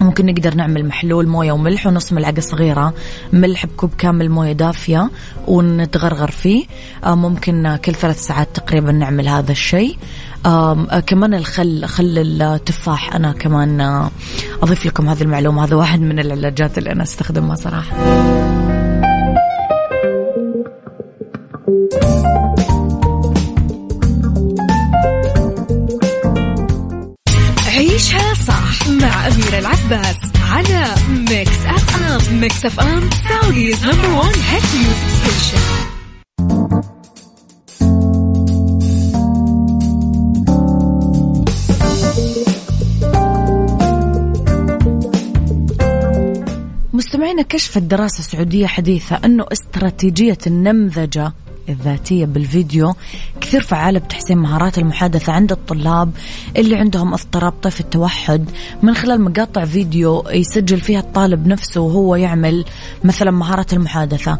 ممكن 0.00 0.26
نقدر 0.26 0.54
نعمل 0.54 0.86
محلول 0.86 1.26
موية 1.28 1.52
وملح 1.52 1.86
ونص 1.86 2.12
ملعقة 2.12 2.40
صغيرة 2.40 2.94
ملح 3.32 3.66
بكوب 3.66 3.90
كامل 3.98 4.30
موية 4.30 4.52
دافية 4.52 5.10
ونتغرغر 5.46 6.30
فيه. 6.30 6.66
آه، 7.04 7.14
ممكن 7.14 7.76
كل 7.84 7.94
ثلاث 7.94 8.26
ساعات 8.26 8.48
تقريبا 8.54 8.92
نعمل 8.92 9.28
هذا 9.28 9.52
الشيء. 9.52 9.96
آه، 10.46 11.00
كمان 11.06 11.34
الخل 11.34 11.84
خل 11.86 12.18
التفاح 12.18 13.14
أنا 13.14 13.32
كمان 13.32 13.80
آه، 13.80 14.10
أضيف 14.62 14.86
لكم 14.86 15.08
هذه 15.08 15.22
المعلومة. 15.22 15.64
هذا 15.64 15.76
واحد 15.76 16.00
من 16.00 16.18
العلاجات 16.18 16.78
اللي 16.78 16.92
أنا 16.92 17.02
أستخدمها 17.02 17.54
صراحة. 17.54 17.96
Mix 32.40 32.64
FM 32.64 33.10
Saudi's 33.28 33.84
number 33.84 34.08
one 34.08 34.34
hit 34.50 34.64
music 34.74 35.08
station 35.08 35.58
مستمعينا 46.92 47.42
كشفت 47.42 47.78
دراسة 47.82 48.22
سعودية 48.22 48.66
حديثة 48.66 49.20
أنه 49.24 49.46
استراتيجية 49.52 50.38
النمذجة 50.46 51.32
الذاتية 51.68 52.26
بالفيديو. 52.26 52.94
كثير 53.40 53.60
فعالة 53.60 53.98
بتحسين 53.98 54.38
مهارات 54.38 54.78
المحادثة 54.78 55.32
عند 55.32 55.52
الطلاب 55.52 56.10
اللي 56.56 56.76
عندهم 56.76 57.14
اضطراب 57.14 57.52
طيف 57.52 57.80
التوحد. 57.80 58.50
من 58.82 58.94
خلال 58.94 59.20
مقاطع 59.20 59.64
فيديو 59.64 60.24
يسجل 60.30 60.80
فيها 60.80 61.00
الطالب 61.00 61.46
نفسه 61.46 61.80
وهو 61.80 62.16
يعمل 62.16 62.64
مثلا 63.04 63.30
مهارة 63.30 63.66
المحادثة. 63.72 64.38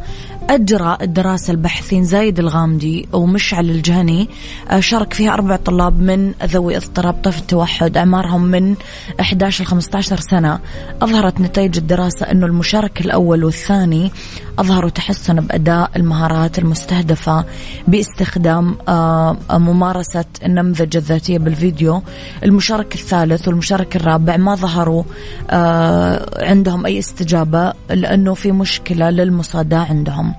أجرى 0.51 0.99
الدراسة 1.03 1.51
الباحثين 1.51 2.05
زايد 2.05 2.39
الغامدي 2.39 3.09
ومشعل 3.13 3.71
الجهني. 3.71 4.29
آه، 4.71 4.81
شارك 4.81 5.13
فيها 5.13 5.35
أربع 5.35 5.57
طلاب 5.57 6.01
من 6.01 6.35
ذوي 6.45 6.77
إضطراب 6.77 7.15
طيف 7.25 7.39
التوحد 7.39 7.97
أعمارهم 7.97 8.43
من 8.43 8.75
11 9.21 9.65
ل 9.65 9.67
15 9.67 10.21
سنة. 10.21 10.59
أظهرت 11.03 11.41
نتائج 11.41 11.77
الدراسة 11.77 12.31
أنه 12.31 12.47
المشارك 12.47 13.01
الأول 13.01 13.45
والثاني 13.45 14.13
أظهروا 14.59 14.91
تحسن 14.91 15.41
بأداء 15.41 15.91
المهارات 15.97 16.59
المستهدفة 16.59 17.45
باستخدام 17.89 18.77
آه، 18.89 19.37
ممارسة 19.51 20.25
النمذجة 20.45 20.99
الذاتية 20.99 21.39
بالفيديو. 21.39 22.03
المشارك 22.45 22.95
الثالث 22.95 23.49
والمشارك 23.49 23.97
الرابع 23.97 24.37
ما 24.37 24.55
ظهروا 24.55 25.03
آه، 25.51 26.45
عندهم 26.49 26.87
أي 26.87 26.99
استجابة 26.99 27.73
لأنه 27.91 28.35
في 28.35 28.53
مشكلة 28.53 29.11
للمصاداة 29.11 29.87
عندهم. 29.91 30.38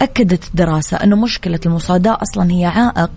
أكدت 0.00 0.48
الدراسة 0.48 0.96
أنه 0.96 1.16
مشكلة 1.16 1.60
المصاداة 1.66 2.18
أصلا 2.22 2.50
هي 2.50 2.64
عائق 2.64 3.10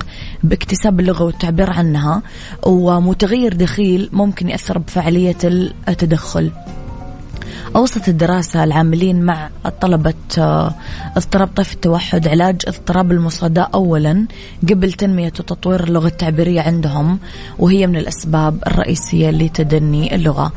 باكتساب 0.44 1.00
اللغة 1.00 1.24
والتعبير 1.24 1.70
عنها 1.70 2.22
ومتغير 2.64 3.54
دخيل 3.54 4.10
ممكن 4.14 4.50
يأثر 4.50 4.78
بفعالية 4.78 5.38
التدخل. 5.88 6.52
أوصت 7.76 8.10
الدراسة 8.10 8.64
العاملين 8.64 9.22
مع 9.22 9.50
طلبة 9.82 10.14
آه، 10.38 10.76
اضطراب 11.18 11.48
طيف 11.56 11.74
التوحد 11.74 12.28
علاج 12.28 12.62
اضطراب 12.68 13.12
المصاداة 13.12 13.70
أولا 13.74 14.28
قبل 14.70 14.94
تنمية 14.94 15.34
وتطوير 15.40 15.84
اللغة 15.84 16.08
التعبيرية 16.08 16.62
عندهم 16.62 17.20
وهي 17.60 17.88
من 17.88 17.96
الأسباب 17.96 18.64
الرئيسية 18.68 19.30
لتدني 19.30 20.16
اللغة. 20.16 20.52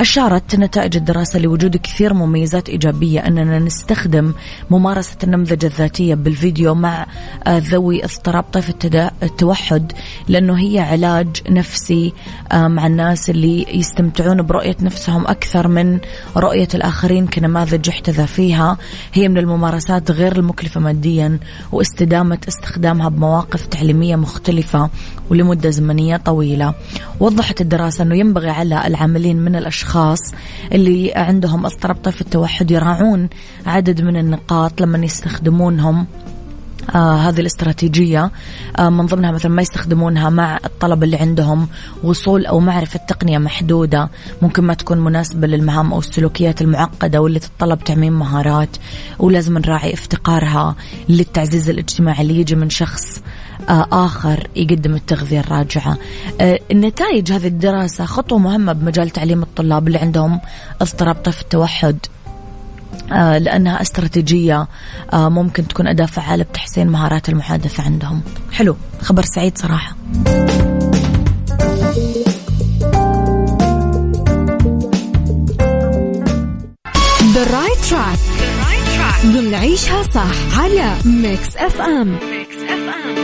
أشارت 0.00 0.56
نتائج 0.56 0.96
الدراسة 0.96 1.38
لوجود 1.38 1.76
كثير 1.76 2.14
مميزات 2.14 2.68
إيجابية 2.68 3.20
أننا 3.20 3.58
نستخدم 3.58 4.32
ممارسة 4.70 5.16
النمذجة 5.24 5.66
الذاتية 5.66 6.14
بالفيديو 6.14 6.74
مع 6.74 7.06
آه، 7.46 7.58
ذوي 7.58 8.04
اضطراب 8.04 8.44
طيف 8.52 8.70
التوحد 9.22 9.92
لأنه 10.28 10.58
هي 10.58 10.78
علاج 10.78 11.28
نفسي 11.50 12.12
آه، 12.52 12.68
مع 12.68 12.86
الناس 12.86 13.30
اللي 13.30 13.66
يستمتعون 13.78 14.42
برؤية 14.42 14.76
نفسهم 14.80 15.26
أكثر 15.26 15.68
من 15.68 15.98
رؤية 16.36 16.68
الآخرين 16.74 17.26
كنماذج 17.26 17.88
يحتذى 17.88 18.26
فيها. 18.26 18.78
هي 19.12 19.28
من 19.28 19.38
الممارسات 19.38 20.10
غير 20.10 20.36
المكلفة 20.36 20.80
ماديا 20.80 21.38
واستدامة 21.72 22.38
استخدامها 22.48 23.08
بمواقف 23.08 23.66
تعليمية 23.66 24.16
مختلفة 24.16 24.90
ولمدة 25.30 25.70
زمنية 25.70 26.16
طويلة. 26.16 26.74
وضحت 27.20 27.60
الدراسة 27.60 28.02
أنه 28.02 28.16
ينبغي 28.16 28.50
على 28.50 28.86
العاملين 28.86 29.36
من 29.36 29.56
الأشخاص 29.56 30.20
اللي 30.72 31.12
عندهم 31.14 31.66
اضطراب 31.66 31.96
طيف 31.96 32.20
التوحد 32.20 32.70
يراعون 32.70 33.28
عدد 33.66 34.00
من 34.00 34.16
النقاط 34.16 34.80
لما 34.80 35.04
يستخدمونهم. 35.04 36.06
آه 36.94 37.16
هذه 37.16 37.40
الاستراتيجية 37.40 38.30
آه 38.78 38.88
من 38.88 39.06
ضمنها 39.06 39.30
مثلا 39.30 39.50
ما 39.52 39.62
يستخدمونها 39.62 40.30
مع 40.30 40.58
الطلبة 40.64 41.04
اللي 41.04 41.16
عندهم 41.16 41.68
وصول 42.02 42.46
أو 42.46 42.60
معرفة 42.60 43.00
تقنية 43.08 43.38
محدودة 43.38 44.08
ممكن 44.42 44.64
ما 44.64 44.74
تكون 44.74 44.98
مناسبة 44.98 45.46
للمهام 45.46 45.92
أو 45.92 45.98
السلوكيات 45.98 46.62
المعقدة 46.62 47.20
واللي 47.20 47.38
تتطلب 47.38 47.84
تعميم 47.84 48.18
مهارات 48.18 48.76
ولازم 49.18 49.58
نراعي 49.58 49.94
افتقارها 49.94 50.76
للتعزيز 51.08 51.70
الاجتماعي 51.70 52.22
اللي 52.22 52.40
يجي 52.40 52.54
من 52.54 52.70
شخص 52.70 53.22
آه 53.68 53.86
آخر 53.92 54.48
يقدم 54.56 54.94
التغذية 54.94 55.40
الراجعة. 55.40 55.96
آه 56.40 56.60
النتائج 56.70 57.32
هذه 57.32 57.46
الدراسة 57.46 58.04
خطوة 58.04 58.38
مهمة 58.38 58.72
بمجال 58.72 59.10
تعليم 59.10 59.42
الطلاب 59.42 59.86
اللي 59.86 59.98
عندهم 59.98 60.40
اضطراب 60.80 61.14
طيف 61.14 61.40
التوحد. 61.40 61.96
لأنها 63.10 63.82
استراتيجية 63.82 64.68
آه، 65.12 65.28
ممكن 65.28 65.68
تكون 65.68 65.86
أداة 65.86 66.06
فعالة 66.06 66.44
بتحسين 66.44 66.86
مهارات 66.88 67.28
المحادثة 67.28 67.82
عندهم. 67.82 68.22
حلو 68.52 68.76
خبر 69.02 69.24
سعيد 69.24 69.58
صراحة. 69.58 69.96
The 77.34 77.44
right 77.50 77.80
track. 77.90 78.18
ضمن 79.26 79.54
عيشها 79.54 80.02
صح 80.02 80.58
على 80.58 80.96
Mix 81.04 81.56
FM 81.56 82.08
Mix 82.08 82.56
FM 82.56 83.23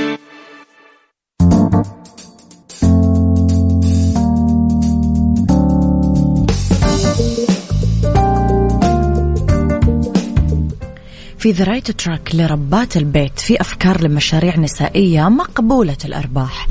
في 11.40 11.52
the 11.52 11.64
right 11.64 11.90
track 11.90 12.34
لربات 12.34 12.96
البيت 12.96 13.38
في 13.40 13.60
أفكار 13.60 14.00
لمشاريع 14.00 14.56
نسائية 14.56 15.28
مقبولة 15.28 15.96
الأرباح. 16.04 16.66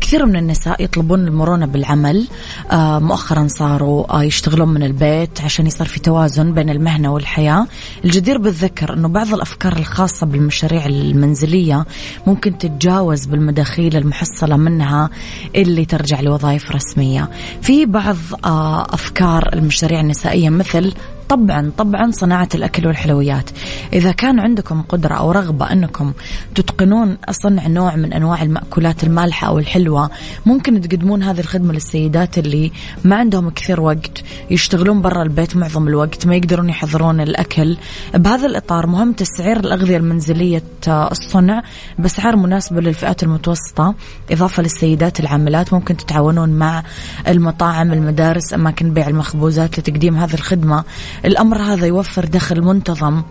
كثير 0.00 0.26
من 0.26 0.36
النساء 0.36 0.84
يطلبون 0.84 1.28
المرونة 1.28 1.66
بالعمل. 1.66 2.28
آه 2.70 2.98
مؤخرا 2.98 3.46
صاروا 3.48 4.18
آه 4.18 4.22
يشتغلون 4.22 4.68
من 4.68 4.82
البيت 4.82 5.40
عشان 5.40 5.66
يصير 5.66 5.86
في 5.86 6.00
توازن 6.00 6.54
بين 6.54 6.70
المهنة 6.70 7.12
والحياة. 7.12 7.66
الجدير 8.04 8.38
بالذكر 8.38 8.94
أنه 8.94 9.08
بعض 9.08 9.34
الأفكار 9.34 9.76
الخاصة 9.76 10.26
بالمشاريع 10.26 10.86
المنزلية 10.86 11.86
ممكن 12.26 12.58
تتجاوز 12.58 13.26
بالمداخيل 13.26 13.96
المحصلة 13.96 14.56
منها 14.56 15.10
اللي 15.56 15.84
ترجع 15.84 16.20
لوظائف 16.20 16.70
رسمية. 16.70 17.30
في 17.62 17.86
بعض 17.86 18.16
آه 18.44 18.94
أفكار 18.94 19.50
المشاريع 19.52 20.00
النسائية 20.00 20.50
مثل 20.50 20.94
طبعا 21.32 21.72
طبعا 21.78 22.10
صناعة 22.10 22.48
الأكل 22.54 22.86
والحلويات. 22.86 23.50
إذا 23.92 24.12
كان 24.12 24.40
عندكم 24.40 24.82
قدرة 24.82 25.14
أو 25.14 25.32
رغبة 25.32 25.72
أنكم 25.72 26.12
تتقنون 26.54 27.16
صنع 27.30 27.66
نوع 27.66 27.96
من 27.96 28.12
أنواع 28.12 28.42
المأكولات 28.42 29.04
المالحة 29.04 29.48
أو 29.48 29.58
الحلوة 29.58 30.10
ممكن 30.46 30.80
تقدمون 30.80 31.22
هذه 31.22 31.40
الخدمة 31.40 31.72
للسيدات 31.72 32.38
اللي 32.38 32.72
ما 33.04 33.16
عندهم 33.16 33.50
كثير 33.50 33.80
وقت 33.80 34.22
يشتغلون 34.50 35.02
برا 35.02 35.22
البيت 35.22 35.56
معظم 35.56 35.88
الوقت 35.88 36.26
ما 36.26 36.36
يقدرون 36.36 36.68
يحضرون 36.68 37.20
الأكل. 37.20 37.76
بهذا 38.14 38.46
الإطار 38.46 38.86
مهم 38.86 39.12
تسعير 39.12 39.56
الأغذية 39.56 39.96
المنزلية 39.96 40.62
الصنع 40.88 41.62
بأسعار 41.98 42.36
مناسبة 42.36 42.80
للفئات 42.80 43.22
المتوسطة 43.22 43.94
إضافة 44.30 44.62
للسيدات 44.62 45.20
العاملات. 45.20 45.72
ممكن 45.72 45.96
تتعاونون 45.96 46.48
مع 46.48 46.82
المطاعم 47.28 47.92
المدارس 47.92 48.54
أماكن 48.54 48.94
بيع 48.94 49.08
المخبوزات 49.08 49.78
لتقديم 49.78 50.16
هذه 50.16 50.34
الخدمة. 50.34 50.84
الأمر 51.24 51.58
هذا 51.58 51.86
يوفر 51.86 52.24
دخل 52.24 52.62
منتظم 52.62 53.22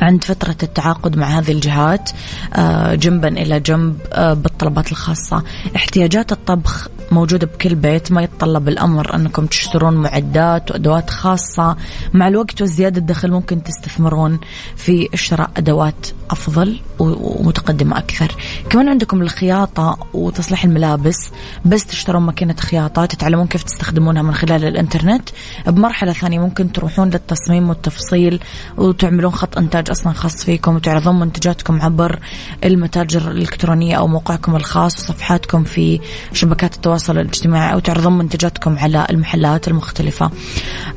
عند 0.00 0.24
فترة 0.24 0.56
التعاقد 0.62 1.16
مع 1.16 1.26
هذه 1.26 1.52
الجهات 1.52 2.10
آه، 2.54 2.94
جنبا 2.94 3.28
إلى 3.28 3.60
جنب 3.60 3.98
آه، 4.12 4.34
بالطلبات 4.34 4.92
الخاصة. 4.92 5.42
احتياجات 5.76 6.32
الطبخ 6.32 6.88
موجودة 7.10 7.46
بكل 7.46 7.74
بيت 7.74 8.12
ما 8.12 8.22
يتطلب 8.22 8.68
الأمر 8.68 9.14
أنكم 9.14 9.46
تشترون 9.46 9.94
معدات 9.94 10.70
وأدوات 10.70 11.10
خاصة. 11.10 11.76
مع 12.14 12.28
الوقت 12.28 12.62
وزيادة 12.62 12.98
الدخل 12.98 13.30
ممكن 13.30 13.62
تستثمرون 13.62 14.40
في 14.76 15.08
شراء 15.14 15.50
أدوات 15.56 16.06
أفضل 16.30 16.80
ومتقدمة 16.98 17.98
أكثر. 17.98 18.34
كمان 18.70 18.88
عندكم 18.88 19.22
الخياطة 19.22 19.98
وتصليح 20.14 20.64
الملابس. 20.64 21.30
بس 21.64 21.86
تشترون 21.86 22.22
ماكينة 22.22 22.54
خياطة 22.54 23.06
تتعلمون 23.06 23.46
كيف 23.46 23.62
تستخدمونها 23.62 24.22
من 24.22 24.34
خلال 24.34 24.64
الإنترنت. 24.64 25.28
بمرحلة 25.66 26.12
ثانية 26.12 26.38
ممكن 26.38 26.72
تروحون 26.72 27.10
للتصميم 27.10 27.68
والتفصيل 27.68 28.40
وتعملون 28.76 29.32
خط 29.32 29.58
إنتاج 29.58 29.89
أصلا 29.90 30.12
خاص 30.12 30.44
فيكم 30.44 30.74
وتعرضون 30.76 31.20
منتجاتكم 31.20 31.82
عبر 31.82 32.18
المتاجر 32.64 33.30
الإلكترونية 33.30 33.94
أو 33.94 34.06
موقعكم 34.06 34.56
الخاص 34.56 34.98
وصفحاتكم 34.98 35.64
في 35.64 36.00
شبكات 36.32 36.74
التواصل 36.74 37.18
الاجتماعي 37.18 37.72
أو 37.72 37.78
تعرضون 37.78 38.18
منتجاتكم 38.18 38.78
على 38.78 39.06
المحلات 39.10 39.68
المختلفة. 39.68 40.30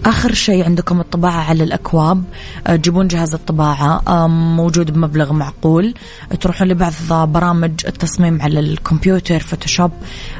آخر 0.06 0.34
شيء 0.34 0.65
عندكم 0.65 0.99
الطباعة 0.99 1.43
على 1.43 1.63
الأكواب. 1.63 2.23
تجيبون 2.65 3.08
جهاز 3.08 3.34
الطباعة. 3.34 4.27
موجود 4.27 4.91
بمبلغ 4.91 5.34
معقول. 5.34 5.93
تروحون 6.41 6.67
لبعض 6.67 6.93
برامج 7.10 7.71
التصميم 7.88 8.41
على 8.41 8.60
الكمبيوتر 8.60 9.39
فوتوشوب. 9.39 9.91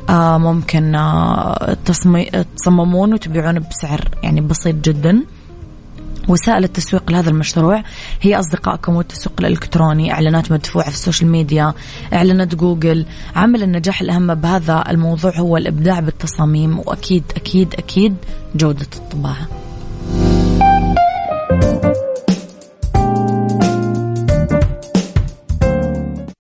ممكن 0.10 0.92
تصممون 2.56 3.14
وتبيعون 3.14 3.60
بسعر 3.60 4.10
يعني 4.24 4.42
بسيط 4.42 4.76
جدا. 4.76 5.24
وسائل 6.28 6.64
التسويق 6.64 7.12
لهذا 7.12 7.30
المشروع 7.30 7.84
هي 8.22 8.40
أصدقائكم 8.40 8.96
والتسويق 8.96 9.36
الإلكتروني 9.40 10.14
إعلانات 10.14 10.52
مدفوعة 10.52 10.90
في 10.90 10.96
ال 10.96 11.01
social 11.01 11.30
media 11.30 11.74
إعلانات 12.14 12.56
جوجل. 12.56 13.06
عامل 13.36 13.64
النجاح 13.64 14.02
الأهم 14.02 14.36
بهذا 14.36 14.84
الموضوع 14.90 15.38
هو 15.38 15.58
الإبداع 15.58 16.00
بالتصاميم 16.00 16.80
وأكيد 16.80 17.24
أكيد 17.36 17.74
أكيد 17.74 18.16
جودة 18.56 18.88
الطباعة. 18.96 19.63